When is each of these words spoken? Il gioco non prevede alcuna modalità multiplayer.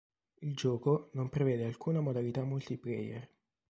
Il 0.39 0.55
gioco 0.55 1.11
non 1.13 1.29
prevede 1.29 1.63
alcuna 1.63 2.01
modalità 2.01 2.43
multiplayer. 2.43 3.29